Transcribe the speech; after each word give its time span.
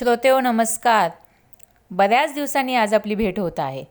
श्रोतेओ 0.00 0.40
नमस्कार. 0.40 1.10
बऱ्याच 1.90 2.34
दिवसांनी 2.34 2.74
आज 2.74 2.94
आपली 2.94 3.14
भेट 3.14 3.38
होत 3.38 3.58
आहे. 3.58 3.84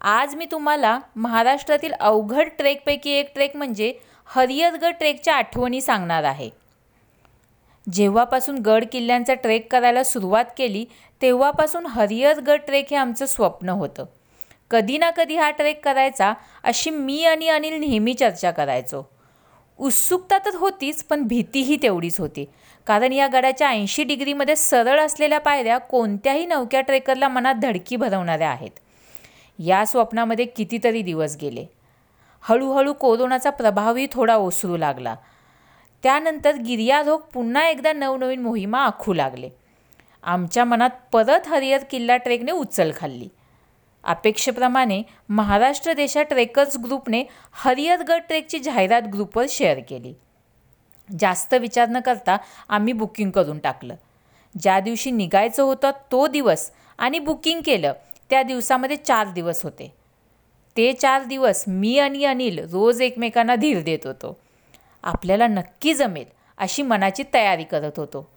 आज 0.00 0.34
मी 0.34 0.46
तुम्हाला 0.50 0.98
महाराष्ट्रातील 1.16 1.92
अवघड 1.92 2.48
ट्रेकपैकी 2.58 3.10
एक 3.10 3.34
ट्रेक 3.34 3.56
म्हणजे 3.56 3.94
हरिहरगड 4.26 4.94
ट्रेकच्या 4.94 5.34
आठवणी 5.34 5.80
सांगणार 5.80 6.24
आहे. 6.24 6.50
जेव्हापासून 7.92 8.58
गड 8.58 8.84
किल्ल्यांचा 8.92 9.34
ट्रेक 9.34 9.72
करायला 9.72 10.02
सुरुवात 10.02 10.44
केली 10.58 10.84
तेव्हापासून 11.22 11.86
हरिहरगड 11.86 12.60
ट्रेक 12.66 12.86
हे 12.90 12.96
आमचं 12.96 13.26
स्वप्न 13.26 13.68
होतं. 13.68 14.04
कधी 14.70 14.98
ना 14.98 15.10
कधी 15.10 15.36
हा 15.36 15.50
ट्रेक 15.50 15.84
करायचा 15.84 16.32
अशी 16.64 16.90
मी 16.90 17.24
आणि 17.24 17.48
अनिल 17.48 17.80
नेहमी 17.80 18.14
चर्चा 18.14 18.50
करायचो. 18.50 19.10
उत्सुकता 19.82 20.38
तर 20.38 20.54
होतीच 20.54 21.04
पण 21.04 21.22
भीतीही 21.22 21.78
तेवढीच 21.82 22.20
होती. 22.20 22.44
कारण 22.86 23.12
या 23.12 23.28
गडाच्या 23.32 23.68
ऐंशी 23.68 24.04
डिग्रीमध्ये 24.04 24.56
सरळ 24.56 25.00
असलेल्या 25.00 25.40
पायऱ्या 25.40 25.78
कोणत्याही 25.78 26.46
नवक्या 26.46 26.80
ट्रेकरला 26.80 27.28
मनात 27.28 27.54
धडकी 27.54 27.96
भरवणाऱ्या 27.96 28.50
आहेत. 28.50 28.70
या 29.58 29.84
स्वप्नामध्ये 29.84 30.44
कितीतरी 30.44 31.02
दिवस 31.02 31.36
गेले. 31.40 31.66
हळूहळू 32.40 32.92
कोरोनाचा 32.92 33.50
प्रभावही 33.50 34.06
थोडा 34.12 34.36
ओसरू 34.36 34.76
लागला. 34.76 35.14
त्यानंतर 36.02 36.54
गिर्यारोग 36.54 37.20
पुन्हा 37.20 37.68
एकदा 37.68 37.92
नवनवीन 37.92 38.42
मोहिमा 38.42 38.78
आखू 38.78 39.12
लागले. 39.12 39.50
आमच्या 40.22 40.64
मनात 40.64 40.90
परत 41.12 41.48
हरिहर 41.48 41.84
किल्ला 41.90 42.16
ट्रेकने 42.16 42.52
उचल 42.52 42.90
खाल्ली. 42.96 43.28
अपेक्षेप्रमाणे 44.04 45.02
महाराष्ट्र 45.28 45.92
देशा 45.92 46.22
ट्रेकर्स 46.22 46.76
ग्रुपने 46.76 47.24
हरिहरगड 47.52 48.20
ट्रेकची 48.28 48.58
जाहिरात 48.58 49.02
ग्रुपवर 49.02 49.46
शेअर 49.48 49.78
केली. 49.88 50.14
जास्त 51.18 51.54
विचार 51.54 51.88
न 51.88 52.00
करता 52.00 52.36
आम्ही 52.68 52.92
बुकिंग 52.92 53.30
करून 53.30 53.58
टाकलं. 53.58 53.94
ज्या 54.60 54.80
दिवशी 54.80 55.10
निघायचं 55.10 55.62
होतं 55.62 55.90
तो 55.90 56.26
दिवस 56.26 56.70
आणि 56.98 57.18
बुकिंग 57.18 57.60
केलं 57.64 57.92
त्या 58.30 58.42
दिवसामध्ये 58.42 58.96
चार 58.96 59.28
दिवस 59.28 59.62
होते. 59.62 59.94
ते 60.76 60.92
चार 60.92 61.24
दिवस 61.24 61.64
मी 61.66 61.98
आणि 61.98 62.24
अनिल 62.24 62.58
रोज 62.72 63.02
एकमेकांना 63.02 63.54
धीर 63.54 63.82
देत 63.82 64.06
होतो. 64.06 64.36
आपल्याला 65.02 65.46
नक्की 65.46 65.94
जमेल 65.94 66.24
अशी 66.58 66.82
मनाची 66.82 67.22
तयारी 67.34 67.64
करत 67.64 67.92
होतो. 67.96 68.30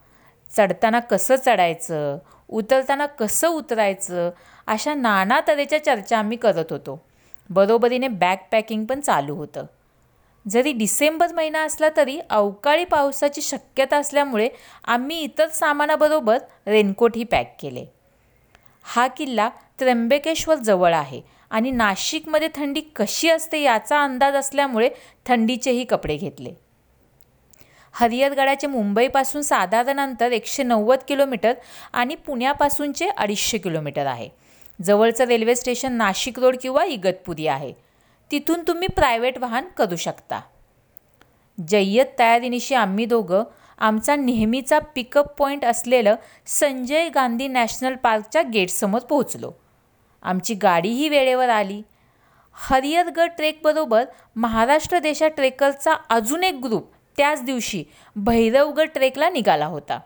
चढताना 0.57 0.99
कसं 0.99 1.35
चढायचं 1.35 2.17
उतरताना 2.49 3.05
कसं 3.05 3.47
उतरायचं 3.47 4.29
अशा 4.67 4.93
नाना 4.93 5.39
तऱ्हेच्या 5.47 5.83
चर्चा 5.85 6.17
आम्ही 6.17 6.37
करत 6.37 6.71
होतो. 6.71 7.05
बरोबरीने 7.49 8.07
बॅकपॅकिंग 8.07 8.85
पण 8.85 8.99
चालू 8.99 9.35
होतं. 9.35 9.65
जरी 10.45 10.71
डिसेंबर 10.71 11.33
महिना 11.33 11.61
असला 11.61 11.89
तरी 11.97 12.19
अवकाळी 12.29 12.85
पावसाची 12.85 13.41
शक्यता 13.41 13.97
असल्यामुळे 13.97 14.49
आम्ही 14.83 15.19
इतर 15.19 15.47
सामानाबरोबर 15.47 16.37
रेनकोटही 16.67 17.23
पॅक 17.23 17.55
केले. 17.59 17.85
हा 18.83 19.07
किल्ला 19.07 19.49
त्र्यंबकेश्वर 19.79 20.55
जवळ 20.55 20.93
आहे 20.93 21.21
आणि 21.49 21.71
नाशिकमध्ये 21.71 22.49
थंडी 22.55 22.81
कशी 22.81 23.29
असते 23.29 23.61
याचा 23.61 24.03
अंदाज 24.03 24.35
असल्यामुळे 24.35 24.89
थंडीचेही 25.25 25.83
कपडे 25.83 26.17
घेतले. 26.17 26.53
हरिहरगडाचे 27.91 28.67
मुंबईपासून 28.67 29.41
साधारण 29.41 29.99
अंतर 29.99 30.31
एकशे 30.31 30.63
नव्वद 30.63 30.99
किलोमीटर 31.07 31.53
आणि 31.93 32.15
पुण्यापासूनचे 32.15 33.07
अडीचशे 33.07 33.57
किलोमीटर 33.57 34.05
आहे. 34.05 34.29
जवळचं 34.81 35.23
रेल्वे 35.23 35.55
स्टेशन 35.55 35.93
नाशिक 35.93 36.39
रोड 36.39 36.55
किंवा 36.61 36.83
इगतपुरी 36.83 37.47
आहे. 37.47 37.73
तिथून 38.31 38.63
तुम्ही 38.67 38.87
प्रायव्हेट 38.87 39.37
वाहन 39.37 39.65
करू 39.77 39.95
शकता. 39.95 40.41
जय्यत 41.67 42.05
तयारीनिशी 42.19 42.75
आम्ही 42.75 43.05
दोघं 43.05 43.43
आमचा 43.77 44.15
नेहमीचा 44.15 44.79
पिकअप 44.79 45.35
पॉईंट 45.37 45.65
असलेलं 45.65 46.15
संजय 46.45 47.09
गांधी 47.09 47.47
नॅशनल 47.47 47.95
पार्कच्या 47.95 48.41
गेटसमोर 48.41 48.99
पोहोचलो. 48.99 49.51
आमची 50.23 50.53
गाडीही 50.53 51.09
वेळेवर 51.09 51.49
आली. 51.49 51.81
हरिहरगड 52.53 53.29
ट्रेकबरोबर 53.37 54.05
महाराष्ट्र 54.35 54.99
देशा 54.99 55.27
ट्रेकरचा 55.27 55.93
अजून 56.09 56.43
एक 56.43 56.53
ग्रुप 56.53 56.91
त्याच 57.17 57.43
दिवशी 57.43 57.83
भैरवगड 58.15 58.89
ट्रेकला 58.93 59.29
निघाला 59.29 59.65
होता. 59.65 59.99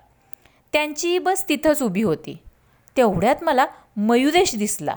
त्यांचीही 0.74 1.20
बस 1.20 1.50
तिथंच 1.50 1.82
उभी 1.84 2.02
होती. 2.02 2.38
तेवढ्यात 2.98 3.36
मला 3.42 3.66
मयुरेश 3.98 4.56
दिसला. 4.56 4.96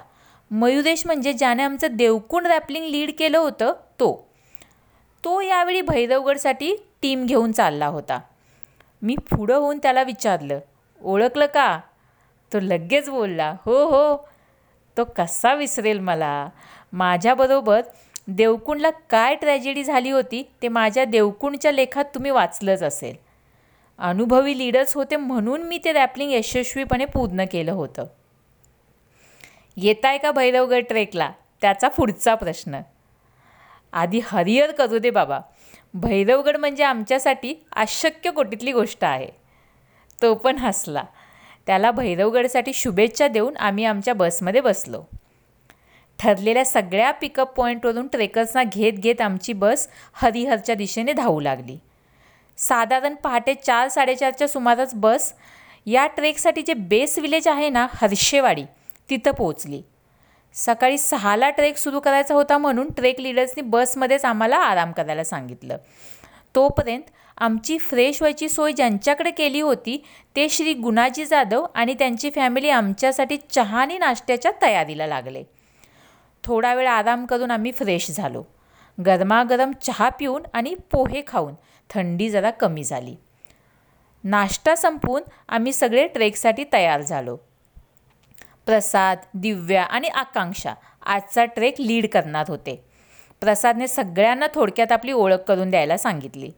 मयुरेश 0.50 1.06
म्हणजे 1.06 1.32
ज्याने 1.32 1.62
आमचं 1.62 1.86
देवकुंड 1.90 2.46
रॅपलिंग 2.46 2.84
लीड 2.84 3.10
केलं 3.18 3.38
होतं 3.38 3.72
तो. 3.72 4.28
तो 5.24 5.40
यावेळी 5.40 5.80
भैरवगडसाठी 5.80 6.76
टीम 7.02 7.26
घेऊन 7.26 7.52
चालला 7.52 7.86
होता. 7.86 8.18
मी 9.02 9.16
पुढं 9.16 9.54
होऊन 9.54 9.78
त्याला 9.78 10.02
विचारलं 10.02 10.60
ओळखलं 11.00 11.46
का? 11.46 11.80
तो 12.52 12.60
लगेच 12.60 13.10
बोलला 13.10 13.54
हो 13.64 13.86
हो. 13.86 14.16
तो 14.96 15.04
कसा 15.04 15.54
विसरेल 15.54 15.98
मला? 15.98 16.48
माझ्याबरोबर 16.92 17.80
देवकुंडला 18.28 18.90
काय 18.90 19.34
ट्रॅजेडी 19.34 19.84
झाली 19.84 20.10
होती 20.10 20.50
ते 20.62 20.68
माझ्या 20.68 21.04
देवकुंडच्या 21.04 21.72
लेखात 21.72 22.04
तुम्ही 22.04 22.30
वाचलंच 22.30 22.82
असेल. 22.82 23.31
अनुभवी 24.02 24.58
लीडर्स 24.58 24.94
होते 24.94 25.16
म्हणून 25.16 25.62
मी 25.62 25.78
ते 25.84 25.92
रॅपलिंग 25.92 26.32
यशस्वीपणे 26.32 27.04
पूर्ण 27.04 27.44
केलं 27.52 27.72
होतं. 27.72 28.04
येताय 29.76 30.18
का 30.18 30.30
भैरवगड 30.30 30.84
ट्रेकला 30.88 31.30
त्याचा 31.60 31.88
पुढचा 31.88 32.34
प्रश्न. 32.34 32.80
आधी 33.92 34.20
हरिहर 34.24 34.70
करू 34.70 34.98
दे 34.98 35.10
बाबा. 35.10 35.40
भैरवगड 35.94 36.56
म्हणजे 36.56 36.84
आमच्यासाठी 36.84 37.54
अशक्य 37.72 38.30
कोटीतली 38.30 38.72
गोष्ट 38.72 39.04
आहे. 39.04 39.28
तो 40.22 40.34
पण 40.34 40.56
हसला. 40.56 41.04
त्याला 41.66 41.90
भैरवगडसाठी 41.90 42.72
शुभेच्छा 42.72 43.28
देऊन 43.28 43.56
आम्ही 43.56 43.84
आमच्या 43.84 44.14
बसमध्ये 44.14 44.60
बसलो. 44.60 45.02
ठरलेल्या 46.18 46.64
सगळ्या 46.64 47.10
पिकअप 47.10 47.52
पॉईंटवरून 47.52 48.06
ट्रेकर्सना 48.06 48.62
घेत 48.64 48.92
घेत 48.92 49.20
आमची 49.20 49.52
बस 49.52 49.88
हरिहरच्या 50.12 50.74
दिशेने 50.74 51.12
धावू 51.12 51.40
लागली. 51.40 51.78
साधारण 52.58 53.14
पहाटे 53.14 53.54
चार 53.54 53.88
साडेचारच्या 53.88 54.48
सुमारास 54.48 54.94
बस 54.94 55.32
या 55.86 56.06
ट्रेकसाठी 56.06 56.62
जे 56.62 56.74
बेस 56.74 57.18
विलेज 57.18 57.48
आहे 57.48 57.68
ना 57.68 57.86
हर्षेवाडी 57.94 58.64
तिथं 59.10 59.30
पोहोचली. 59.30 59.82
सकाळी 60.54 60.98
सहाला 60.98 61.50
ट्रेक 61.50 61.76
सुरू 61.76 62.00
करायचा 62.00 62.34
होता 62.34 62.58
म्हणून 62.58 62.88
ट्रेक 62.96 63.20
लिडर्सनी 63.20 63.62
बसमध्येच 63.62 64.24
आम्हाला 64.24 64.56
आराम 64.56 64.92
करायला 64.92 65.24
सांगितलं. 65.24 65.76
तोपर्यंत 66.54 67.02
आमची 67.38 67.78
फ्रेश 67.78 68.22
व्हायची 68.22 68.48
सोय 68.48 68.72
ज्यांच्याकडे 68.72 69.30
केली 69.30 69.60
होती 69.60 70.04
ते 70.36 70.48
श्री 70.48 70.72
गुणाजी 70.74 71.24
जाधव 71.24 71.66
आणि 71.74 71.94
त्यांची 71.94 72.30
फॅमिली 72.30 72.70
आमच्यासाठी 72.70 73.36
चहा 73.50 73.80
आणि 73.80 73.98
नाश्त्याच्या 73.98 74.52
तयारीला 74.62 75.06
लागले. 75.06 75.42
थोडा 76.44 76.74
वेळ 76.74 76.88
आराम 76.88 77.26
करून 77.26 77.50
आम्ही 77.50 77.72
फ्रेश 77.72 78.10
झालो. 78.10 78.42
गरमागरम 79.06 79.72
चहा 79.72 80.08
पिऊन 80.08 80.42
आणि 80.52 80.74
पोहे 80.74 81.22
खाऊन 81.26 81.54
थंडी 81.90 82.30
जरा 82.30 82.50
कमी 82.50 82.84
झाली. 82.84 83.16
नाश्ता 84.24 84.76
संपून 84.76 85.22
आम्ही 85.48 85.72
सगळे 85.72 86.06
ट्रेकसाठी 86.06 86.64
तयार 86.72 87.00
झालो. 87.00 87.36
प्रसाद 88.66 89.18
दिव्या 89.34 89.82
आणि 89.82 90.08
आकांक्षा 90.08 90.74
आजचा 91.02 91.44
ट्रेक 91.44 91.74
लीड 91.80 92.06
करणार 92.08 92.44
होते. 92.48 92.84
प्रसादने 93.40 93.88
सगळ्यांना 93.88 94.46
थोडक्यात 94.54 94.92
आपली 94.92 95.12
ओळख 95.12 95.36
करून 95.36 95.70
द्यायला 95.70 95.96
सांगितली. 95.96 96.50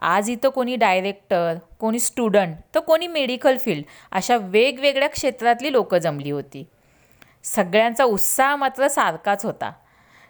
आज 0.00 0.30
इथं 0.30 0.48
कोणी 0.48 0.76
डायरेक्टर 0.76 1.54
कोणी 1.80 1.98
स्टुडंट 1.98 2.56
तर 2.74 2.80
कोणी 2.80 3.06
मेडिकल 3.06 3.56
फील्ड 3.58 3.84
अशा 4.12 4.36
वेगवेगळ्या 4.36 5.08
क्षेत्रातली 5.08 5.72
लोकं 5.72 5.98
जमली 5.98 6.30
होती. 6.30 6.64
सगळ्यांचा 7.44 8.04
उत्साह 8.04 8.56
मात्र 8.56 8.88
सारखाच 8.88 9.44
होता. 9.44 9.72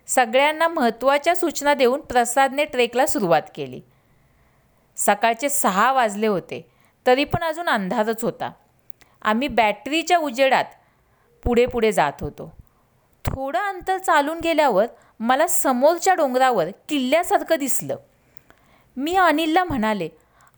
सगळ्यांना 0.07 0.69
महत्त्वाच्या 0.69 1.37
सूचना 1.37 1.75
देऊन 1.75 2.01
प्रसादने 2.01 2.65
ट्रेकला 2.65 3.07
सुरुवात 3.07 3.43
केली. 3.55 3.81
सकाळचे 4.97 5.49
सहा 5.49 5.93
वाजले 5.93 6.27
होते. 6.27 6.71
तरी 7.07 7.25
पण 7.25 7.45
अजून 7.45 7.69
अंधारच 7.69 8.25
होता. 8.25 8.50
आम्ही 9.23 9.49
बॅटरीच्या 9.49 10.19
उजेडात 10.19 10.65
पुढे 11.44 11.67
पुढे 11.67 11.93
जात 11.93 12.12
होतो. 12.20 12.53
थोडं 13.25 13.59
अंतर 13.59 13.99
चालून 13.99 14.41
गेल्यावर 14.41 14.87
मला 15.20 15.47
समोरच्या 15.47 16.15
डोंगरावर 16.15 16.69
किल्ल्यासारखं 16.88 17.56
दिसलं. 17.59 17.97
मी 18.97 19.17
अनिलला 19.17 19.65
म्हणाले 19.65 20.09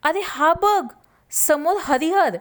अरे 0.03 0.21
हा 0.25 0.53
बघ 0.53 0.87
समोर 1.31 1.77
हरिहर. 1.81 2.37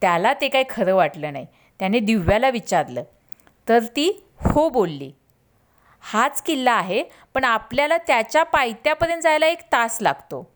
त्याला 0.00 0.32
ते 0.32 0.48
काही 0.48 0.64
खरं 0.70 0.94
वाटलं 0.94 1.32
नाही. 1.32 1.46
त्याने 1.78 2.00
दिव्याला 2.00 2.50
विचारलं. 2.50 3.02
तर 3.68 3.78
ती 3.78 4.26
हो 4.44 4.68
बोलली. 4.68 5.12
हाच 6.00 6.42
किल्ला 6.42 6.72
आहे 6.72 7.04
पण 7.34 7.44
आपल्याला 7.44 7.96
त्याच्या 7.96 8.42
पायथ्यापर्यंत 8.42 9.22
जायला 9.22 9.46
एक 9.46 9.60
तास 9.72 9.98
लागतो. 10.00 10.52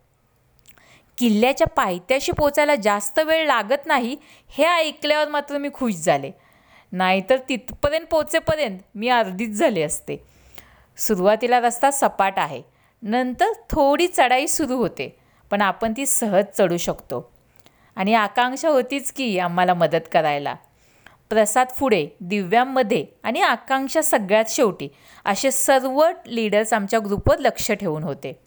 किल्ल्याच्या 1.18 1.66
पायथ्याशी 1.66 2.32
पोचायला 2.32 2.74
जास्त 2.74 3.18
वेळ 3.18 3.46
लागत 3.46 3.86
नाही 3.86 4.16
हे 4.48 4.64
ऐकल्यावर 4.64 5.28
मात्र 5.28 5.58
मी 5.58 5.68
खुश 5.74 5.94
झाले. 5.94 6.30
नाहीतर 6.92 7.36
तिथपर्यंत 7.48 8.06
पोचेपर्यंत 8.06 8.78
मी 8.94 9.08
अर्धीच 9.08 9.50
झाले 9.50 9.82
असते. 9.82 10.16
सुरुवातीला 10.96 11.60
रस्ता 11.60 11.90
सपाट 11.90 12.38
आहे. 12.38 12.62
नंतर 13.02 13.52
थोडी 13.70 14.06
चढाई 14.08 14.46
सुरू 14.46 14.76
होते 14.76 15.16
पण 15.50 15.60
आपण 15.60 15.92
ती 15.96 16.06
सहज 16.06 16.44
चढू 16.58 16.76
शकतो. 16.76 17.32
आणि 17.96 18.14
आकांक्षा 18.14 18.68
होतीच 18.68 19.12
की 19.12 19.38
आम्हाला 19.38 19.74
मदत 19.74 20.08
करायला. 20.12 20.54
प्रसाद 21.30 21.66
पुढे 21.78 22.06
दिव्यांमध्ये 22.20 23.06
आणि 23.22 23.40
आकांक्षा 23.40 24.02
सगळ्यात 24.02 24.44
शेवटी 24.48 24.88
असे 25.24 25.50
सर्व 25.50 26.04
लीडर्स 26.26 26.72
आमच्या 26.72 26.98
ग्रुपवर 26.98 27.38
लक्ष 27.38 27.70
ठेवून 27.72 28.02
होते. 28.02 28.43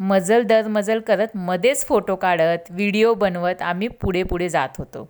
मजल 0.00 0.42
दर 0.42 0.66
मजल 0.68 1.00
करत 1.00 1.36
मध्येच 1.36 1.84
फोटो 1.86 2.16
काढत 2.16 2.70
व्हिडिओ 2.70 3.14
बनवत 3.14 3.62
आम्ही 3.62 3.88
पुढे 3.88 4.22
पुढे 4.22 4.48
जात 4.48 4.68
होतो. 4.78 5.08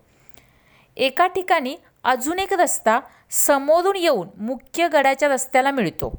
एका 0.97 1.27
ठिकाणी 1.27 1.77
अजून 2.05 2.39
एक 2.39 2.53
रस्ता 2.53 2.99
समोरून 3.31 3.97
येऊन 3.97 4.29
मुख्य 4.37 4.89
गडाच्या 4.89 5.29
रस्त्याला 5.29 5.71
मिळतो. 5.71 6.13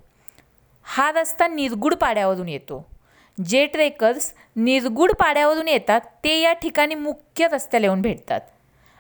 हा 0.84 1.12
रस्ता 1.12 1.48
निरगुड 1.48 1.94
पाड्यावरून 1.94 2.50
येतो. 2.50 2.86
जे 3.38 3.66
ट्रेकर्स 3.66 4.34
निरगुड 4.56 5.12
पाड्यावरून 5.12 5.68
येतात 5.68 6.02
ते 6.24 6.40
या 6.42 6.54
ठिकाणी 6.54 6.96
मुख्य 6.96 7.48
रस्त्याला 7.52 7.86
येऊन 7.86 8.02
भेटतात 8.02 8.42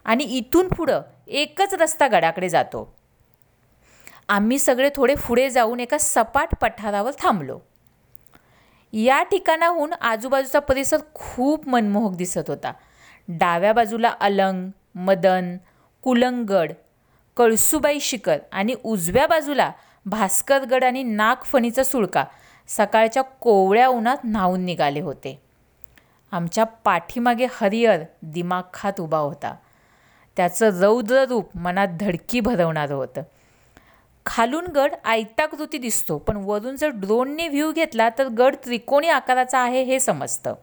आणि 0.05 0.23
इथून 0.23 0.67
पुढं 0.67 1.01
एकच 1.27 1.73
रस्ता 1.73 2.07
गडाकडे 2.07 2.49
जातो. 2.49 2.87
आम्ही 4.29 4.59
सगळे 4.59 4.89
थोडे 4.95 5.15
पुढे 5.27 5.49
जाऊन 5.49 5.79
एका 5.79 5.97
सपाट 5.97 6.55
पठारावर 6.61 7.11
थांबलो. 7.19 7.59
या 8.93 9.23
ठिकाणाहून 9.23 9.93
आजूबाजूचा 9.93 10.59
परिसर 10.59 10.97
खूप 11.13 11.67
मनमोहक 11.67 12.15
दिसत 12.15 12.41
होता. 12.47 12.73
डाव्या 13.27 13.73
बाजूला 13.73 14.13
अलंग 14.19 14.69
मदन 14.95 15.57
कुलंगड 16.01 16.71
कळसुबाई 17.37 17.99
शिखर 17.99 18.37
आणि 18.51 18.75
उजव्या 18.83 19.27
बाजूला 19.27 19.71
भास्करगड 20.05 20.83
आणि 20.83 21.03
नागफणीचा 21.03 21.83
सुळका 21.83 22.23
सकाळच्या 22.67 23.23
कोवळ्या 23.23 23.87
उन्हात 23.87 24.17
न्हावून 24.23 24.61
निघाले 24.61 24.99
होते. 24.99 25.41
आमच्या 26.31 26.63
पाठीमागे 26.63 27.47
हरिहर 27.51 27.99
दिमाखात 28.21 28.99
उभा 28.99 29.17
होता. 29.17 29.55
त्याचं 30.37 30.81
रौद्र 30.81 31.25
रूप 31.29 31.57
मनात 31.57 31.87
धडकी 31.99 32.39
भरवणारं 32.39 32.93
होतं. 32.93 33.21
खालून 34.25 34.65
गड 34.65 34.93
आयताकृती 35.05 35.77
दिसतो 35.77 36.17
पण 36.17 36.37
वरून 36.37 36.75
जर 36.75 36.89
ड्रोनने 36.89 37.47
व्ह्यू 37.47 37.71
घेतला 37.71 38.09
तर 38.09 38.27
गड 38.27 38.55
त्रिकोणी 38.65 39.07
आकाराचा 39.07 39.59
आहे 39.59 39.83
हे 39.83 39.99
समजतं. 39.99 40.53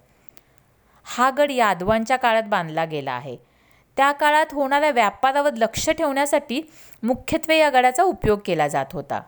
हा 1.04 1.30
गड 1.30 1.50
यादवांच्या 1.50 2.16
काळात 2.16 2.42
बांधला 2.42 2.84
गेला 2.84 3.12
आहे. 3.12 3.36
त्या 3.96 4.12
काळात 4.12 4.46
होणाऱ्या 4.52 4.90
व्यापारावर 4.90 5.54
लक्ष 5.54 5.90
ठेवण्यासाठी 5.90 6.62
मुख्यत्वे 7.02 7.58
या 7.58 7.70
गडाचा 7.70 8.02
उपयोग 8.02 8.38
केला 8.44 8.68
जात 8.68 8.86
होता. 8.92 9.20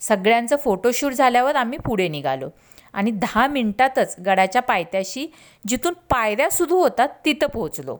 सगळ्यांचं 0.00 0.56
फोटोशूट 0.56 1.12
झाल्यावर 1.12 1.56
आम्ही 1.56 1.78
पुढे 1.78 2.08
निघालो 2.08 2.48
आणि 2.92 3.10
दहा 3.10 3.46
मिनिटातच 3.46 4.16
गडाच्या 4.26 4.62
पायथ्याशी 4.62 5.26
जिथून 5.68 5.92
पायऱ्या 5.92 6.50
सुरू 6.50 6.80
होतात 6.80 7.08
तिथं 7.24 7.46
पोहोचलो. 7.46 7.98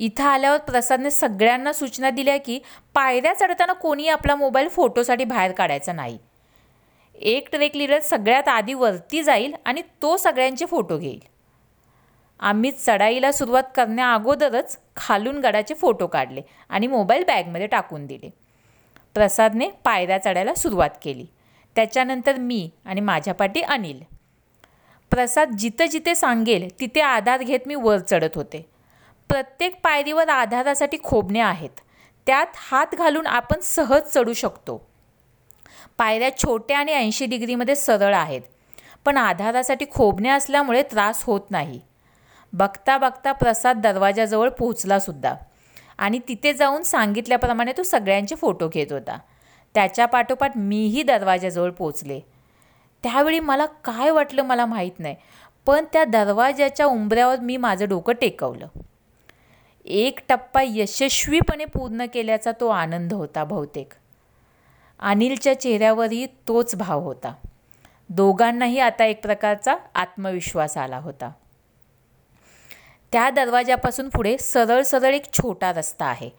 इथं 0.00 0.24
आल्यावर 0.24 0.58
प्रसादने 0.58 1.10
सगळ्यांना 1.10 1.72
सूचना 1.72 2.10
दिल्या 2.10 2.36
की 2.36 2.58
पायऱ्या 2.94 3.34
चढताना 3.34 3.72
कोणी 3.72 4.08
आपला 4.08 4.34
मोबाईल 4.34 4.68
फोटोसाठी 4.68 5.24
बाहेर 5.24 5.52
काढायचा 5.52 5.92
नाही. 5.92 6.18
एक 7.14 7.48
ट्रेक 7.50 7.76
लिडर 7.76 8.00
सगळ्यात 8.00 8.48
आधी 8.48 8.74
वरती 8.74 9.22
जाईल 9.22 9.54
आणि 9.64 9.82
तो 10.02 10.16
सगळ्यांचे 10.16 10.66
फोटो 10.66 10.98
घेईल. 10.98 11.18
आम्ही 12.40 12.70
चढाईला 12.70 13.32
सुरुवात 13.32 13.62
करण्या 13.74 14.14
अगोदरच 14.14 14.78
खालून 14.96 15.40
गडाचे 15.40 15.74
फोटो 15.74 16.06
काढले 16.06 16.40
आणि 16.68 16.86
मोबाईल 16.86 17.24
बॅगमध्ये 17.24 17.66
टाकून 17.66 18.06
दिले. 18.06 18.30
प्रसादने 19.14 19.68
पायऱ्या 19.84 20.18
चढायला 20.18 20.54
सुरुवात 20.54 20.90
केली. 21.02 21.26
त्याच्यानंतर 21.76 22.36
मी 22.36 22.70
आणि 22.84 23.00
माझ्या 23.00 23.34
पाठी 23.34 23.60
अनिल. 23.60 24.00
प्रसाद 25.10 25.50
जिथं 25.50 25.86
जिथे 25.86 26.14
सांगेल 26.14 26.80
तिथे 26.80 27.00
आधार 27.00 27.42
घेत 27.42 27.60
मी 27.66 27.74
वर 27.74 27.98
चढत 27.98 28.36
होते. 28.36 28.69
प्रत्येक 29.30 29.80
पायरीवर 29.84 30.28
आधारासाठी 30.28 30.98
खोबणे 31.02 31.40
आहेत. 31.40 31.80
त्यात 32.26 32.46
हात 32.56 32.94
घालून 32.94 33.26
आपण 33.26 33.60
सहज 33.60 34.02
चढू 34.02 34.32
शकतो. 34.32 34.76
पायऱ्या 35.98 36.30
छोट्या 36.38 36.78
आणि 36.78 36.92
ऐंशी 36.92 37.26
डिग्रीमध्ये 37.26 37.76
सरळ 37.76 38.14
आहेत. 38.14 38.40
पण 39.04 39.16
आधारासाठी 39.16 39.84
खोबणे 39.94 40.28
असल्यामुळे 40.28 40.82
त्रास 40.82 41.22
होत 41.24 41.50
नाही. 41.50 41.80
बघता 42.52 42.98
बघता 42.98 43.32
प्रसाद 43.32 43.80
दरवाजाजवळ 43.80 44.48
पोहोचलासुद्धा 44.48 45.34
आणि 45.98 46.18
तिथे 46.28 46.52
जाऊन 46.52 46.82
सांगितल्याप्रमाणे 46.82 47.72
तो 47.76 47.82
सगळ्यांचे 47.82 48.34
फोटो 48.34 48.68
घेत 48.68 48.92
होता. 48.92 49.18
त्याच्या 49.74 50.06
पाठोपाठ 50.06 50.56
मीही 50.56 51.02
दरवाजाजवळ 51.02 51.70
पोचले 51.70 52.20
त्यावेळी 53.04 53.40
मला 53.40 53.66
काय 53.66 54.10
वाटलं 54.10 54.42
मला 54.42 54.66
माहीत 54.66 54.98
नाही. 54.98 55.16
पण 55.66 55.84
त्या 55.92 56.04
दरवाजाच्या 56.04 56.86
उंबऱ्यावर 56.86 57.40
मी 57.40 57.56
माझं 57.56 57.88
डोकं 57.88 58.12
टेकवलं. 58.12 58.66
एक 59.84 60.20
टप्पा 60.28 60.62
यशस्वीपणे 60.64 61.64
पूर्ण 61.64 62.06
केल्याचा 62.14 62.50
तो 62.60 62.68
आनंद 62.68 63.12
होता 63.12 63.44
बहुतेक. 63.44 63.92
अनिलच्या 65.00 65.60
चेहऱ्यावरही 65.60 66.26
तोच 66.26 66.74
भाव 66.74 67.00
होता. 67.00 67.34
दोघांनाही 68.08 68.78
आता 68.78 69.04
एक 69.04 69.22
प्रकारचा 69.22 69.74
आत्मविश्वास 69.94 70.76
आला 70.76 70.98
होता. 70.98 71.30
त्या 73.12 73.30
दरवाजापासून 73.30 74.08
पुढे 74.08 74.38
सरळ 74.38 74.82
सरळ 74.82 75.14
एक 75.14 75.32
छोटा 75.32 75.72
रस्ता 75.72 76.06
आहे. 76.06 76.30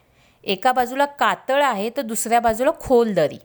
एका 0.44 0.72
बाजूला 0.72 1.06
कातळ 1.06 1.64
आहे 1.64 1.90
तर 1.90 2.02
दुसऱ्या 2.02 2.40
बाजूला 2.40 2.72
खोल 2.80 3.14
दरी. 3.14 3.38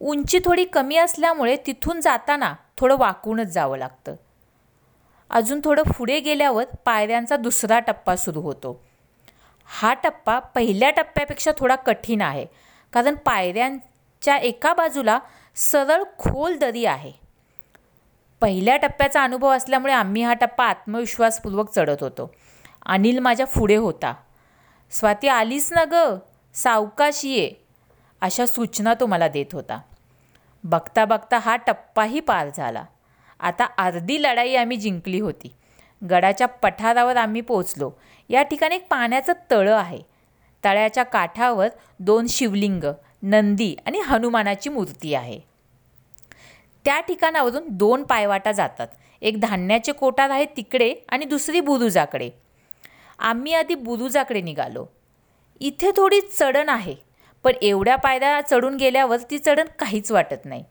उंची 0.00 0.38
थोडी 0.44 0.64
कमी 0.64 0.96
असल्यामुळे 0.96 1.56
तिथून 1.66 2.00
जाताना 2.00 2.54
थोडं 2.78 2.96
वाकूनच 2.98 3.46
जावं 3.46 3.78
लागतं. 3.78 4.14
अजून 5.30 5.60
थोडं 5.64 5.82
पुढे 5.82 6.20
गेल्यावर 6.20 6.64
पायऱ्यांचा 6.84 7.36
दुसरा 7.36 7.78
टप्पा 7.78 8.16
सुरू 8.16 8.40
होतो. 8.40 8.84
हा 9.66 9.94
टप्पा 9.94 10.38
पहिल्या 10.38 10.90
टप्प्यापेक्षा 10.90 11.50
थोडा 11.58 11.76
कठीण 11.76 12.20
आहे. 12.20 12.46
कारण 12.92 13.14
पायऱ्यांच्या 13.14 14.36
एका 14.36 14.74
बाजूला 14.74 15.18
सरळ 15.54 16.02
खोल 16.18 16.56
दरी 16.56 16.84
आहे. 16.84 17.12
पहिल्या 18.40 18.76
टप्प्याचा 18.76 19.24
अनुभव 19.24 19.48
असल्यामुळे 19.48 19.92
आम्ही 19.92 20.22
हा 20.22 20.34
टप्पा 20.34 20.64
आत्मविश्वासपूर्वक 20.64 21.70
चढत 21.70 21.96
होतो. 22.00 22.34
अनिल 22.86 23.18
माझ्या 23.18 23.46
पुढे 23.46 23.76
होता. 23.76 24.14
स्वाती 24.90 25.28
आलीस 25.28 25.72
ना 25.72 25.84
गं? 25.84 26.18
सावकाश 26.54 27.24
ये 27.24 27.52
अशा 28.20 28.46
सूचना 28.46 28.94
तो 28.94 29.06
मला 29.06 29.28
देत 29.28 29.46
होता. 29.52 29.80
बघता 30.64 31.04
बघता 31.04 31.38
हा 31.38 31.56
टप्पाही 31.56 32.20
पार 32.20 32.48
झाला. 32.56 32.84
आता 33.40 33.64
अर्धी 33.78 34.22
लढाई 34.22 34.54
आम्ही 34.54 34.76
जिंकली 34.76 35.20
होती. 35.20 35.54
गडाच्या 36.10 36.48
पठारावर 36.48 37.16
आम्ही 37.16 37.40
पोचलो 37.40 37.90
या 38.30 38.42
ठिकाणी 38.42 38.74
एक 38.74 38.86
पाण्याचं 38.88 39.32
तळं 39.50 39.74
आहे. 39.76 39.98
तळ्याच्या 40.64 41.04
काठावर 41.04 41.68
दोन 42.00 42.26
शिवलिंग 42.26 42.84
नंदी 43.22 43.74
आणि 43.86 43.98
हनुमानाची 43.98 44.70
मूर्ती 44.70 45.14
आहे. 45.14 45.38
त्या 46.84 47.00
ठिकाणावरून 47.00 47.68
दोन 47.68 48.02
पायवाटा 48.02 48.52
जातात. 48.52 48.88
एक 49.22 49.40
धान्याचे 49.40 49.92
कोटार 49.92 50.30
आहे 50.30 50.44
तिकडे 50.44 50.94
आणि 51.08 51.24
दुसरी 51.24 51.60
बुरुजाकडे. 51.60 52.30
आम्ही 53.18 53.54
आधी 53.54 53.74
बुरुजाकडे 53.74 54.40
निघालो. 54.40 54.86
इथे 55.60 55.90
थोडी 55.96 56.20
चढण 56.20 56.68
आहे 56.68 56.94
पण 57.44 57.52
एवढ्या 57.62 57.96
पायऱ्या 57.96 58.40
चढून 58.40 58.76
गेल्यावर 58.76 59.16
ती 59.30 59.38
चढण 59.38 59.68
काहीच 59.78 60.12
वाटत 60.12 60.44
नाही. 60.44 60.64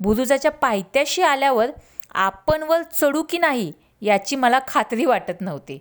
बुरुजाच्या 0.00 0.50
पायथ्याशी 0.50 1.22
आल्यावर 1.22 1.70
आपण 2.10 2.62
वर 2.62 2.82
चढू 2.82 3.22
की 3.22 3.38
नाही 3.38 3.72
याची 4.00 4.36
मला 4.36 4.58
खात्री 4.68 5.04
वाटत 5.04 5.40
नव्हती. 5.40 5.78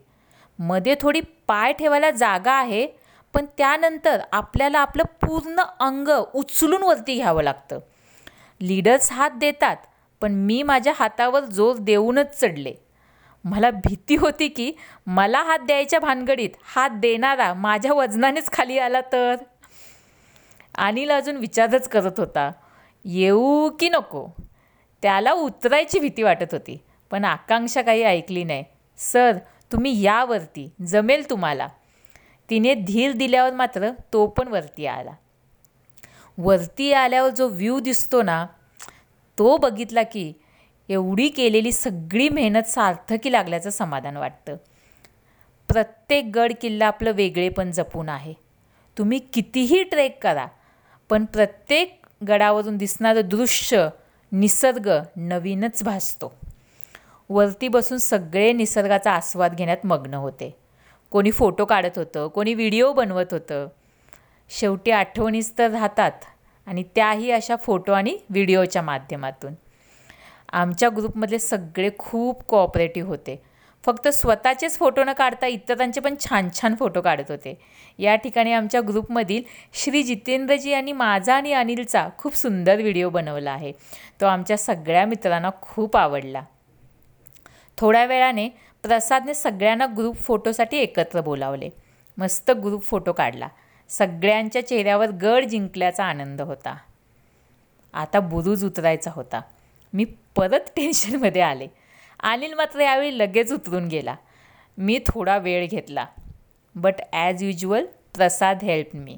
मध्ये 0.60 0.96
थोडी 1.02 1.22
पाय 1.48 1.74
ठेवायला 1.74 2.12
जागा 2.12 2.54
आहे 2.54 2.88
पण 3.34 3.46
त्यानंतर 3.58 4.22
आपल्याला 4.32 4.80
आपलं 4.80 5.04
पूर्ण 5.04 5.62
अंग 5.80 6.08
उचलून 6.34 6.84
वरती 6.84 7.16
घ्यावं 7.16 7.44
लागतं. 7.44 7.80
लीडर्स 8.62 9.12
हात 9.12 9.32
देतात 9.32 9.78
पण 10.22 10.32
मी 10.32 10.62
माझ्या 10.64 10.94
हातावर 11.00 11.44
जोर 11.46 11.76
देऊनच 11.78 12.40
चढले. 12.40 12.74
मला 13.44 13.72
भीती 13.72 14.16
होती 14.16 14.48
की 14.48 14.72
मला 15.08 15.42
हात 15.44 15.60
द्यायच्या 15.60 16.00
भानगडीत 16.00 16.50
हात 16.76 16.90
देणारा 16.90 17.54
माझ्या 17.54 17.94
वजनानेच 17.94 18.52
खाली 18.52 18.78
आला 18.80 19.02
तर? 19.12 19.36
अनिल 20.76 21.12
अजून 21.12 21.38
विचारच 21.38 21.88
करत 21.90 22.20
होता 22.20 22.52
येऊ 23.06 23.70
की 23.70 23.90
नको? 23.90 24.28
त्याला 25.04 25.32
उतरायची 25.34 26.00
भीती 26.00 26.24
वाटत 26.24 26.54
होती 26.54 26.78
पण 27.12 27.26
आकांक्षा 27.26 27.82
काही 27.82 28.04
ऐकली 28.04 28.44
नाही. 28.44 28.64
सर 28.98 29.38
तुम्ही 29.71 30.01
यावरती 30.01 30.69
जमेल 30.88 31.29
तुम्हाला. 31.29 31.67
तिने 32.50 32.74
धीर 32.74 33.12
दिल्यावर 33.12 33.53
मात्र 33.53 33.89
तो 34.13 34.25
पण 34.27 34.47
वरती 34.47 34.86
आला. 34.86 35.12
वरती 36.38 36.91
आल्यावर 36.93 37.29
जो 37.29 37.47
व्ह्यू 37.47 37.79
दिसतो 37.79 38.21
ना 38.21 38.45
तो 39.38 39.57
बघितला 39.57 40.03
की 40.03 40.33
एवढी 40.89 41.27
केलेली 41.29 41.71
सगळी 41.71 42.29
मेहनत 42.29 42.67
सार्थकी 42.67 43.31
लागल्याचं 43.31 43.69
समाधान 43.69 44.17
वाटतं. 44.17 44.55
प्रत्येक 45.69 46.31
गड 46.36 46.53
किल्ला 46.62 46.88
आपलं 46.88 47.12
वेगळेपण 47.12 47.71
जपून 47.71 48.09
आहे. 48.09 48.33
तुम्ही 48.97 49.19
कितीही 49.33 49.83
ट्रेक 49.83 50.24
करा 50.24 50.47
पण 51.09 51.25
प्रत्येक 51.25 52.05
गडावरून 52.27 52.77
दिसणारं 52.77 53.27
दृश्य 53.29 53.88
निसर्ग 54.31 54.89
नवीनच 55.15 55.83
भासतो. 55.83 56.33
वरती 57.29 57.67
बसून 57.67 57.98
सगळे 57.98 58.51
निसर्गाचा 58.53 59.12
आस्वाद 59.12 59.55
घेण्यात 59.55 59.86
मग्न 59.86 60.13
होते. 60.13 60.55
कोणी 61.12 61.31
फोटो 61.31 61.65
काढत 61.65 61.98
होतं 61.98 62.27
कोणी 62.27 62.53
व्हिडिओ 62.53 62.93
बनवत 62.93 63.25
होतं. 63.31 63.67
शेवटी 64.50 64.91
आठवणीच 64.91 65.57
तर 65.57 65.72
राहतात 65.72 66.12
आणि 66.67 66.84
त्याही 66.96 67.31
अशा 67.31 67.55
फोटो 67.55 67.91
आणि 67.91 68.17
व्हिडिओच्या 68.29 68.81
माध्यमातून. 68.81 69.53
आमच्या 70.51 70.89
ग्रुपमधले 70.89 71.39
सगळे 71.39 71.89
खूप 72.00 72.43
कोऑपरेटिव्ह 72.43 73.10
होते. 73.10 73.41
फक्त 73.86 74.07
स्वतःचेच 74.07 74.77
फोटो 74.77 75.03
न 75.03 75.13
काढता 75.13 75.48
इतरांचे 75.48 76.01
पण 76.01 76.15
छान 76.19 76.50
छान 76.53 76.75
फोटो 76.75 77.01
काढत 77.01 77.31
होते. 77.31 77.57
या 78.00 78.15
ठिकाणी 78.15 78.53
आमच्या 78.53 78.81
ग्रुपमधील 78.81 79.41
श्री 79.74 80.03
जितेंद्रजी 80.03 80.72
यांनी 80.72 80.91
माझा 80.91 81.36
आणि 81.36 81.53
अनिलचा 81.53 82.07
खूप 82.17 82.36
सुंदर 82.36 82.75
व्हिडिओ 82.75 83.10
बनवला 83.10 83.51
आहे. 83.51 83.72
तो 84.22 84.25
आमच्या 84.25 84.57
सगळ्या 84.57 85.05
मित्रांना 85.05 85.50
खूप 85.62 85.98
आवडला. 85.98 86.41
थोड्या 87.77 88.05
वेळाने 88.05 88.50
प्रसादने 88.84 89.34
सगळ्यांना 89.34 89.86
ग्रुप 89.86 90.17
फोटोसाठी 90.17 90.77
एकत्र 90.77 91.22
बोलावले. 91.22 91.69
मस्त 92.17 92.51
ग्रुप 92.51 92.84
फोटो 92.84 93.13
काढला. 93.13 93.48
सगळ्यांच्या 93.89 94.67
चेहऱ्यावर 94.67 95.12
गड 95.12 95.43
जिंकल्याचा 95.43 96.05
आनंद 96.05 96.41
होता. 96.41 96.75
आता 97.93 98.19
बुरुज 98.19 98.65
उतरायचा 98.65 99.12
होता. 99.15 99.41
मी 99.93 100.05
परत 100.36 100.69
टेन्शनमध्ये 100.75 101.41
आले. 101.41 101.67
अनिल 102.19 102.53
मात्र 102.53 102.79
यावेळी 102.79 103.17
लगेच 103.17 103.53
उतरून 103.53 103.88
गेला. 103.88 104.15
मी 104.77 105.00
थोडा 105.07 105.38
वेळ 105.38 105.67
घेतला. 105.67 106.05
But 106.75 106.93
as 107.13 107.43
usual 107.43 107.86
Prasad 108.15 108.63
help 108.63 108.96
me 108.96 109.17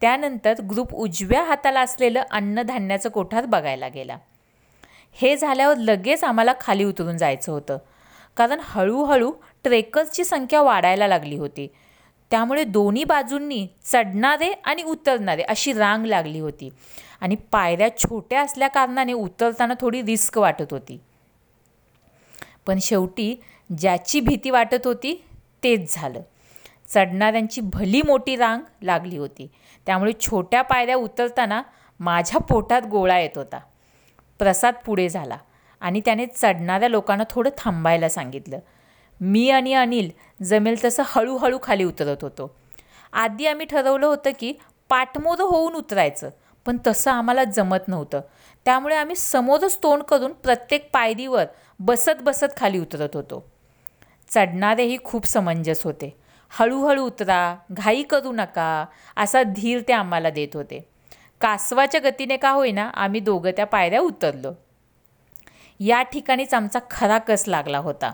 त्यानंतर 0.00 0.54
ग्रुप 0.70 0.94
उजव्या 0.94 1.42
हाताला 1.42 1.80
असलेलं 1.80 2.22
अन्नधान्याचं 2.30 3.08
कोठार 3.08 3.46
बघायला 3.46 3.88
गेला. 3.88 4.18
हे 5.12 5.36
झाल्यावर 5.36 5.76
लगेच 5.76 6.24
आम्हाला 6.24 6.52
खाली 6.60 6.84
उतरून 6.84 7.16
जायचं 7.16 7.52
होतं. 7.52 7.78
कारण 8.36 8.60
हळूहळू 8.62 9.32
ट्रेकर्सची 9.64 10.24
संख्या 10.24 10.62
वाढायला 10.62 11.08
लागली 11.08 11.36
होती. 11.36 11.68
त्यामुळे 12.30 12.64
दोन्ही 12.64 13.04
बाजूंनी 13.04 13.68
चढणारे 13.84 14.52
आणि 14.52 14.82
उतरणारे 14.82 15.42
अशी 15.42 15.72
रांग 15.72 16.06
लागली 16.06 16.38
होती. 16.38 16.70
आणि 17.20 17.34
पायऱ्या 17.34 17.98
छोट्या 17.98 18.40
असल्याकारणाने 18.40 19.12
उतरताना 19.12 19.74
थोडी 19.80 20.02
रिस्क 20.02 20.38
वाटत 20.38 20.66
होती. 20.70 21.00
पण 22.66 22.78
शेवटी 22.78 23.42
ज्याची 23.78 24.20
भीती 24.20 24.50
वाटत 24.50 24.86
होती 24.86 25.24
तेच 25.62 25.94
झालं. 25.94 26.20
चढणाऱ्यांची 26.88 27.60
भली 27.60 28.02
मोठी 28.06 28.36
रांग 28.36 28.62
लागली 28.82 29.16
होती. 29.16 29.48
त्यामुळे 29.86 30.12
छोट्या 30.20 30.62
पायऱ्या 30.62 30.96
उतरताना 30.96 31.62
माझ्या 32.00 32.40
पोटात 32.40 32.82
गोळा 32.90 33.18
येत 33.18 33.30
होता. 33.36 33.60
प्रसाद 34.38 34.74
पुढे 34.86 35.08
झाला 35.08 35.38
आणि 35.80 36.00
त्याने 36.04 36.26
चढणाऱ्या 36.26 36.88
लोकांना 36.88 37.24
थोडं 37.30 37.50
थांबायला 37.58 38.08
सांगितलं. 38.08 38.58
मी 39.20 39.50
आणि 39.50 39.72
अनिल 39.72 40.10
जमेल 40.42 40.84
तसं 40.84 41.02
हळूहळू 41.06 41.58
खाली 41.62 41.84
उतरत 41.84 42.16
होतो. 42.22 42.56
आधी 43.12 43.46
आम्ही 43.46 43.66
ठरवलं 43.66 44.06
होतं 44.06 44.30
की 44.38 44.52
पाठमोरं 44.88 45.44
होऊन 45.44 45.74
उतरायचं 45.74 46.30
पण 46.66 46.78
तसं 46.86 47.10
आम्हाला 47.10 47.44
जमत 47.44 47.88
नव्हतं. 47.88 48.20
त्यामुळे 48.64 48.96
आम्ही 48.96 49.16
समोरच 49.16 49.78
तोंड 49.82 50.02
करून 50.02 50.32
प्रत्येक 50.32 50.90
पायरीवर 50.92 51.44
बसत 51.80 52.22
बसत 52.22 52.56
खाली 52.56 52.78
उतरत 52.78 53.08
होतो. 53.14 53.50
चढणारेही 54.28 54.98
खूप 55.04 55.26
समंजस 55.26 55.84
होते. 55.84 56.16
हळूहळू 56.50 57.06
उतरा 57.06 57.56
घाई 57.72 58.02
करू 58.02 58.32
नका 58.32 58.84
असा 59.16 59.42
धीर 59.42 59.80
ते 59.88 59.92
आम्हाला 59.92 60.30
देत 60.30 60.48
होते. 60.54 60.88
कासवाच्या 61.40 62.00
गतीने 62.04 62.36
का 62.36 62.50
होईना 62.50 62.90
आम्ही 62.94 63.20
दोघं 63.20 63.50
त्या 63.50 63.66
पायऱ्या 63.66 64.00
उतरलो. 64.00 64.52
या 65.80 66.02
ठिकाणीच 66.02 66.54
आमचा 66.54 66.78
खरा 66.90 67.18
कस 67.18 67.44
लागला 67.48 67.78
होता. 67.78 68.12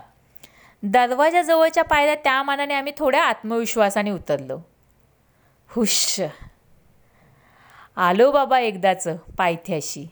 दरवाजाजवळच्या 0.83 1.83
पायऱ्या 1.83 2.15
त्या 2.15 2.43
मानाने 2.43 2.73
आम्ही 2.73 2.93
थोड्या 2.97 3.23
आत्मविश्वासाने 3.23 4.11
उतरलो. 4.11 4.59
हुश. 5.67 6.21
आलो 7.97 8.31
बाबा 8.31 8.59
एकदाचं 8.59 9.15
पायथ्याशी. 9.37 10.07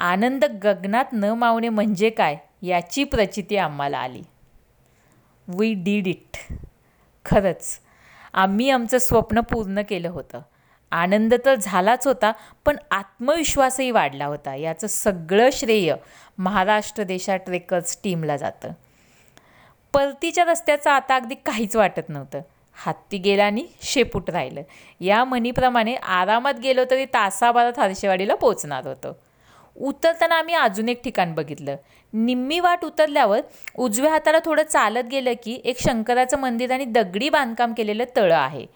आनंद 0.00 0.44
गगनात 0.44 1.04
न 1.12 1.24
मावणे 1.24 1.68
म्हणजे 1.68 2.10
काय 2.10 2.36
याची 2.62 3.04
प्रचिती 3.04 3.56
आम्हाला 3.56 3.98
आली. 3.98 4.22
वी 5.48 5.74
डीड 5.74 6.06
इट 6.06 6.54
खरंच 7.24 7.80
आम्ही 8.32 8.70
आमचं 8.70 8.98
स्वप्न 8.98 9.40
पूर्ण 9.40 9.82
केलं 9.88 10.08
होतं. 10.08 10.40
आनंद 10.90 11.34
तर 11.44 11.54
झालाच 11.54 12.06
होता 12.06 12.32
पण 12.64 12.76
आत्मविश्वासही 12.90 13.90
वाढला 13.90 14.24
होता. 14.24 14.54
याचं 14.54 14.86
सगळं 14.86 15.48
श्रेय 15.52 15.94
महाराष्ट्र 16.38 17.02
देशा 17.02 17.36
ट्रेकर्स 17.36 17.98
टीमला 18.04 18.36
जातं. 18.36 18.68
परतीच्या 19.92 20.44
रस्त्याचं 20.44 20.90
आता 20.90 21.16
अगदी 21.16 21.34
काहीच 21.34 21.76
वाटत 21.76 22.08
नव्हतं. 22.08 22.40
हत्ती 22.86 23.18
गेला 23.18 23.44
आणि 23.44 23.66
शेपूट 23.82 24.30
राहिलं. 24.30 24.62
या 25.00 25.24
म्हणीप्रमाणे 25.24 25.94
आरामात 25.94 26.54
गेलो 26.54 26.84
तरी 26.90 27.04
तासाभरात 27.04 27.78
हर्षेवाडीला 27.78 28.34
पोचणार 28.34 28.86
होतं. 28.86 29.12
उतरताना 29.76 30.34
आम्ही 30.34 30.54
अजून 30.54 30.88
एक 30.88 31.02
ठिकाण 31.02 31.34
बघितलं. 31.34 31.76
निम्मी 32.12 32.60
वाट 32.60 32.84
उतरल्यावर 32.84 33.40
उजव्या 33.74 34.10
हाताला 34.10 34.38
थोडं 34.44 34.62
चालत 34.62 35.04
गेलं 35.10 35.32
की 35.42 35.60
एक 35.64 35.82
शंकराचं 35.82 36.38
मंदिर 36.38 36.72
आणि 36.72 36.84
दगडी 36.84 37.28
बांधकाम 37.28 37.72
केलेलं 37.72 38.04
तळं 38.16 38.36
आहे. 38.36 38.66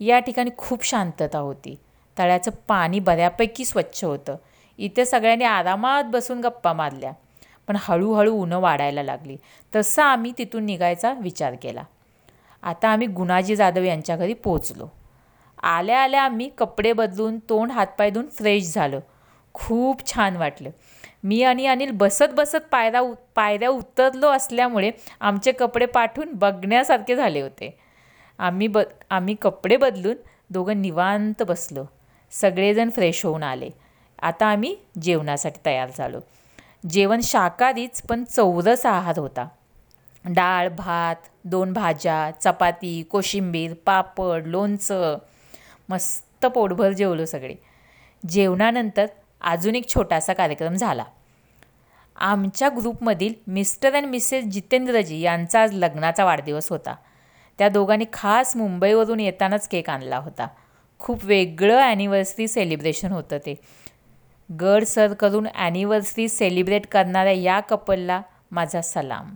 या 0.00 0.18
ठिकाणी 0.18 0.50
खूप 0.58 0.84
शांतता 0.84 1.38
होती. 1.38 1.76
तळ्याचं 2.18 2.50
पाणी 2.68 3.00
बऱ्यापैकी 3.00 3.64
स्वच्छ 3.64 4.04
होतं. 4.04 4.36
इथे 4.78 5.04
सगळ्यांनी 5.04 5.44
आरामात 5.44 6.04
बसून 6.04 6.40
गप्पा 6.40 6.72
मारल्या. 6.72 7.12
पण 7.68 7.76
हळूहळू 7.80 8.32
ऊन 8.32 8.52
वाढायला 8.52 9.02
लागली. 9.02 9.36
तसं 9.76 10.02
आम्ही 10.02 10.32
तिथून 10.38 10.64
निघायचा 10.64 11.12
विचार 11.12 11.54
केला. 11.62 11.82
आता 12.62 12.88
आम्ही 12.88 13.06
गुणाजी 13.06 13.56
जाधव 13.56 13.82
यांच्या 13.82 14.16
घरी 14.16 14.34
पोचलो 14.34 14.88
आल्या 15.62 16.00
आल्या 16.00 16.22
आम्ही 16.22 16.50
कपडे 16.58 16.92
बदलून 16.92 17.38
तोंड 17.38 17.72
हातपाय 17.72 18.10
धुवून 18.10 18.28
फ्रेश 18.28 18.74
झालो. 18.74 19.00
खूप 19.54 20.06
छान 20.06 20.36
वाटलं. 20.36 20.70
मी 21.24 21.42
आणि 21.42 21.66
अनिल 21.66 21.90
बसत 21.90 22.34
बसत 22.34 22.68
पायऱ्या 22.70 23.02
पायऱ्या 23.34 23.68
उतरलो 23.68 24.28
असल्यामुळे 24.28 24.90
आमचे 25.20 25.52
कपडे 25.52 25.86
पाठवून 25.86 26.32
बघण्यासारखे 26.32 27.16
झाले 27.16 27.40
होते. 27.40 27.78
आम्ही 28.38 28.66
ब 28.66 28.78
आम्ही 29.10 29.34
कपडे 29.34 29.76
बदलून 29.76 30.16
दोघं 30.50 30.82
निवांत 30.82 31.42
बसलो. 31.42 31.84
सगळेजण 32.30 32.90
फ्रेश 32.90 33.24
होऊन 33.24 33.42
आले. 33.42 33.70
आता 34.22 34.46
आम्ही 34.46 34.76
जेवणासाठी 35.02 35.60
तयार 35.66 35.90
झालो. 35.98 36.20
जेवण 36.90 37.20
शाकाहारीच 37.20 38.02
पण 38.02 38.24
चौरस 38.24 38.86
आहार 38.86 39.18
होता. 39.18 39.48
डाळ 40.24 40.68
भात 40.68 41.16
दोन 41.44 41.72
भाज्या 41.72 42.30
चपाती 42.40 43.02
कोशिंबीर 43.02 43.74
पापड 43.86 44.42
लोणचं. 44.46 45.18
मस्त 45.88 46.46
पोटभर 46.46 46.92
जेवलो 46.92 47.24
सगळे. 47.24 47.54
जेवणानंतर 48.28 49.06
अजून 49.40 49.74
एक 49.74 49.88
छोटासा 49.88 50.32
कार्यक्रम 50.32 50.74
झाला. 50.74 51.04
आमच्या 52.16 52.68
ग्रुपमधील 52.68 53.34
मिस्टर 53.46 53.94
अँड 53.94 54.06
मिसेस 54.06 54.44
जितेंद्रजी 54.44 55.20
यांचा 55.20 55.62
आज 55.62 55.72
लग्नाचा 55.72 56.24
वाढदिवस 56.24 56.68
होता. 56.70 56.94
त्या 57.58 57.68
दोघांनी 57.68 58.04
खास 58.12 58.56
मुंबईवरून 58.56 59.20
येतानाच 59.20 59.68
केक 59.68 59.90
आणला 59.90 60.16
होता. 60.16 60.46
खूप 60.98 61.24
वेगळं 61.24 61.78
ॲनिव्हर्सरी 61.78 62.48
सेलिब्रेशन 62.48 63.12
होतं 63.12 63.38
ते. 63.38 63.54
गड 64.60 64.84
सर 64.84 65.14
करून 65.14 65.46
ॲनिव्हर्सरी 65.54 66.28
सेलिब्रेट 66.28 66.86
करणाऱ्या 66.86 67.32
या 67.32 67.60
कपलला 67.60 68.22
माझा 68.50 68.82
सलाम. 68.82 69.34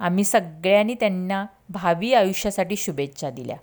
आम्ही 0.00 0.24
सगळ्यांनी 0.24 0.94
त्यांना 0.94 1.46
भावी 1.70 2.12
आयुष्यासाठी 2.14 2.76
शुभेच्छा 2.76 3.30
दिल्या. 3.30 3.56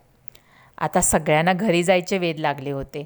आता 0.77 1.01
सगळ्यांना 1.01 1.53
घरी 1.53 1.83
जायचे 1.83 2.17
वेध 2.17 2.39
लागले 2.39 2.71
होते. 2.71 3.05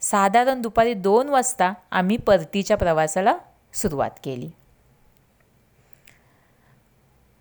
साधारण 0.00 0.60
दुपारी 0.60 0.94
दोन 0.94 1.28
वाजता 1.28 1.72
आम्ही 1.90 2.16
परतीच्या 2.16 2.76
प्रवासाला 2.76 3.36
सुरुवात 3.74 4.10
केली. 4.24 4.50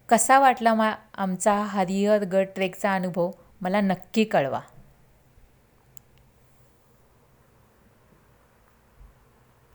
कसा 0.09 0.39
वाटला 0.39 0.73
मा 0.73 0.93
आमचा 1.17 1.53
हरिहर 1.53 2.23
गड 2.23 2.45
ट्रेकचा 2.55 2.93
अनुभव? 2.95 3.31
मला 3.61 3.81
नक्की 3.81 4.23
कळवा. 4.23 4.59